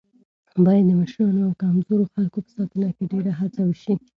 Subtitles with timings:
[0.65, 3.93] باید د مشرانو او کمزورو خلکو په ساتنه کې ډېره هڅه وشي.